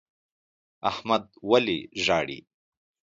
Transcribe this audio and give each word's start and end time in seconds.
احمد 0.89 1.23
ولي 1.49 1.79
ژاړي؟ 2.03 2.39